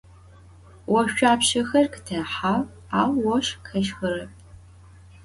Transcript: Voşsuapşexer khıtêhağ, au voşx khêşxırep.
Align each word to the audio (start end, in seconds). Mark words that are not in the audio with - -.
Voşsuapşexer 0.91 1.85
khıtêhağ, 1.93 2.55
au 3.01 3.11
voşx 3.23 3.47
khêşxırep. 3.67 4.31